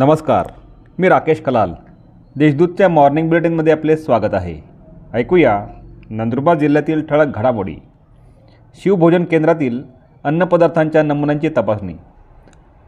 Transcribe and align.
नमस्कार 0.00 0.46
मी 0.98 1.08
राकेश 1.08 1.40
कलाल. 1.40 1.72
देशदूतच्या 2.36 2.88
मॉर्निंग 2.88 3.28
बुलेटिनमध्ये 3.28 3.72
आपले 3.72 3.96
स्वागत 3.96 4.34
आहे. 4.34 4.54
ऐकूया 5.14 5.52
नंदुरबार 6.10 6.58
जिल्ह्यातील 6.58 7.02
ठळक 7.06 7.36
घडामोडी. 7.36 7.74
शिवभोजन 8.82 9.24
केंद्रातील 9.24 9.82
अन्नपदार्थांच्या 10.24 11.02
नमुन्यांची 11.02 11.48
तपासणी. 11.48 11.94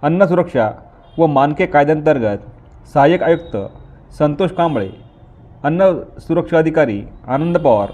अन्न 0.02 0.26
सुरक्षा 0.26 0.70
व 1.18 1.26
मानके 1.26 1.66
कायद्यांतर्गत 1.66 2.46
सहाय्यक 2.94 3.22
आयुक्त 3.22 3.56
संतोष 4.18 4.50
कांबळे 4.50 4.88
अन्न 5.64 5.90
सुरक्षा 6.18 6.58
अधिकारी 6.58 7.00
आनंद 7.26 7.58
पवार 7.58 7.90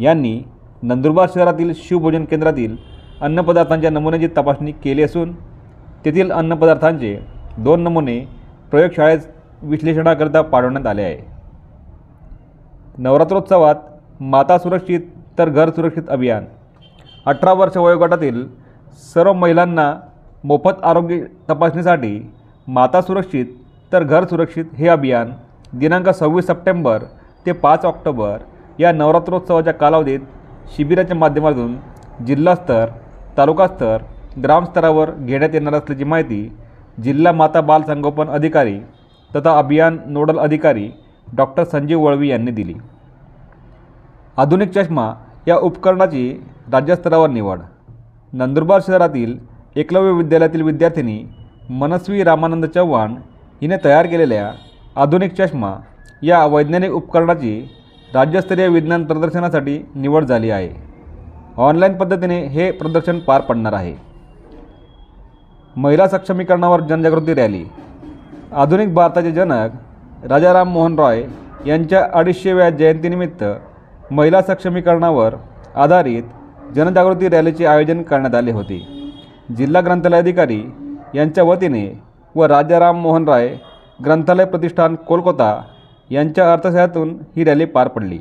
यांनी 0.00 0.40
नंदुरबार 0.82 1.28
शहरातील 1.34 1.72
शिवभोजन 1.76 2.24
केंद्रातील 2.24 2.76
अन्नपदार्थांच्या 3.20 3.90
नमुन्यांची 3.90 4.28
तपासणी 4.36 4.72
केली 4.72 5.02
असून 5.02 5.32
तेथील 6.04 6.32
अन्नपदार्थांचे 6.32 7.18
दोन 7.58 7.82
नमुने 7.82 8.18
प्रयोगशाळेत 8.74 9.18
विश्लेषणाकरिता 9.62 10.40
पाठवण्यात 10.42 10.86
आले 10.86 11.02
आहे. 11.02 11.18
नवरात्रोत्सवात 12.98 13.74
माता 14.20 14.56
सुरक्षित 14.58 15.00
तर 15.38 15.48
घर 15.48 15.70
सुरक्षित 15.70 16.08
अभियान. 16.10 16.44
अठरा 17.26 17.52
वर्ष 17.52 17.76
वयोगटातील 17.76 18.44
सर्व 19.14 19.32
महिलांना 19.32 19.92
मोफत 20.44 20.82
आरोग्य 20.84 21.18
तपासणीसाठी 21.50 22.18
माता 22.68 23.00
सुरक्षित 23.02 23.46
तर 23.92 24.02
घर 24.02 24.24
सुरक्षित 24.24 24.74
हे 24.78 24.88
अभियान 24.88 25.30
दिनांक 25.78 26.08
सव्वीस 26.10 26.46
सप्टेंबर 26.46 27.04
ते 27.46 27.52
पाच 27.52 27.84
ऑक्टोबर 27.84 28.38
या 28.78 28.92
नवरात्रोत्सवाच्या 28.92 29.74
कालावधीत 29.74 30.20
शिबिराच्या 30.76 31.16
माध्यमातून 31.16 31.76
जिल्हास्तर 32.26 32.90
तालुकास्तर 33.38 34.02
ग्रामस्तरावर 34.44 35.10
घेण्यात 35.10 35.54
येणार 35.54 35.74
असल्याची 35.74 36.04
माहिती 36.04 36.48
जिल्हा 36.98 37.32
माता 37.32 37.60
बाल 37.60 37.82
संगोपन 37.82 38.28
अधिकारी 38.28 38.78
तथा 39.36 39.58
अभियान 39.58 39.98
नोडल 40.06 40.38
अधिकारी 40.38 40.88
डॉक्टर 41.34 41.64
संजीव 41.64 42.00
वळवी 42.00 42.28
यांनी 42.28 42.50
दिली. 42.50 42.74
आधुनिक 44.36 44.70
चष्मा 44.70 45.12
या 45.48 45.56
उपकरणाची 45.56 46.42
राज्यस्तरावर 46.72 47.30
निवड. 47.30 47.60
नंदुरबार 48.32 48.80
शहरातील 48.86 49.38
एकलव्य 49.76 50.12
विद्यालयातील 50.12 50.62
विद्यार्थिनी 50.62 51.22
मनस्वी 51.70 52.24
रामानंद 52.24 52.64
चव्हाण 52.64 53.14
हिने 53.60 53.76
तयार 53.84 54.06
केलेल्या 54.06 54.50
आधुनिक 54.96 55.34
चष्मा 55.34 55.74
या 56.22 56.46
वैज्ञानिक 56.46 56.90
उपकरणाची 56.90 57.70
राज्यस्तरीय 58.14 58.68
विज्ञान 58.68 59.04
प्रदर्शनासाठी 59.04 59.78
निवड 59.94 60.24
झाली 60.24 60.50
आहे. 60.50 60.70
ऑनलाईन 61.56 61.94
पद्धतीने 61.94 62.46
हे 62.46 62.70
प्रदर्शन 62.70 63.18
पार 63.18 63.40
पडणार 63.40 63.72
आहे. 63.72 64.13
महिला 65.76 66.08
सक्षमीकरणावर 66.08 66.80
जनजागृती 66.80 67.34
रॅली. 67.34 67.64
आधुनिक 68.52 68.94
भारताचे 68.94 69.30
जनक 69.32 69.70
राजाराम 70.24 70.68
मोहन 70.68 70.98
रॉय 70.98 71.22
यांच्या 71.66 72.06
अडीचशेव्या 72.14 72.70
जयंतीनिमित्त 72.70 73.44
महिला 74.10 74.42
सक्षमीकरणावर 74.42 75.34
आधारित 75.74 76.22
जनजागृती 76.74 77.28
रॅलीचे 77.28 77.66
आयोजन 77.66 78.02
करण्यात 78.02 78.34
आले 78.34 78.50
होते. 78.50 78.78
जिल्हा 79.56 79.82
ग्रंथालय 79.82 80.18
अधिकारी 80.18 80.62
यांच्या 81.14 81.44
वतीने 81.44 82.02
व 82.34 82.44
राजाराम 82.44 83.00
मोहन 83.00 83.28
राय 83.28 83.56
ग्रंथालय 84.04 84.44
प्रतिष्ठान 84.44 84.94
कोलकाता 84.94 85.62
यांच्या 86.10 86.52
अर्थसहाय्यातून 86.52 87.18
ही 87.36 87.44
रॅली 87.44 87.64
पार 87.64 87.88
पडली. 87.88 88.18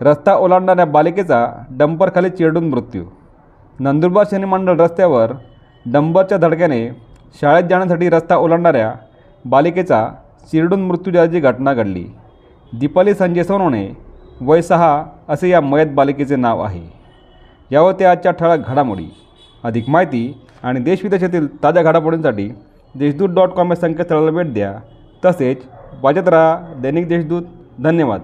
रस्ता 0.00 0.34
ओलांडणाऱ्या 0.34 0.86
बालिकेचा 0.86 1.64
डंपरखाली 1.70 2.30
चिरडून 2.30 2.68
मृत्यू. 2.68 3.04
नंदुरबार 3.80 4.24
शनी 4.30 4.44
मंडळ 4.44 4.76
रस्त्यावर 4.76 5.32
डंबरच्या 5.86 6.38
धडक्याने 6.38 6.88
शाळेत 7.40 7.64
जाण्यासाठी 7.64 8.10
रस्ता 8.10 8.36
ओलांडणाऱ्या 8.36 8.94
बालिकेचा 9.44 10.08
चिरडून 10.52 10.82
मृत्यू 10.82 11.12
झाल्याची 11.12 11.40
घटना 11.40 11.74
घडली. 11.74 12.04
दीपाली 12.78 13.14
संजय 13.14 13.42
सोनवणे 13.42 13.88
वय 14.40 14.62
सहा 14.62 15.04
असे 15.28 15.48
या 15.48 15.60
मयत 15.60 15.86
बालिकेचे 15.94 16.36
नाव 16.36 16.60
आहे. 16.60 16.82
यावर 17.72 17.92
त्या 17.92 18.10
आजच्या 18.10 18.32
ठळक 18.32 18.68
घडामोडी 18.68 19.06
अधिक 19.64 19.90
माहिती 19.90 20.40
आणि 20.62 20.80
देशविदेशातील 20.80 21.62
ताज्या 21.62 21.82
घडामोडींसाठी 21.82 22.50
देशदूत 22.94 23.28
डॉट 23.28 23.48
कॉम 23.48 23.68
या 23.68 23.76
संकेतस्थळाला 23.76 24.30
भेट 24.30 24.54
द्या. 24.54 24.74
तसेच 25.24 25.58
वाजत 26.02 26.28
राहा 26.28 26.72
दैनिक 26.76 27.08
देशदूत. 27.08 27.42
धन्यवाद. 27.82 28.20